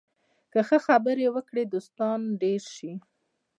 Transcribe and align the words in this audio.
که 0.51 0.59
ښه 0.67 0.77
خبرې 0.87 1.27
وکړې، 1.35 1.63
دوستان 1.73 2.19
ډېر 2.41 2.61
شي 2.75 2.91